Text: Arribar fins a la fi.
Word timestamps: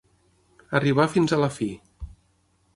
Arribar 0.79 1.07
fins 1.17 1.37
a 1.37 1.41
la 1.45 1.53
fi. 1.61 1.71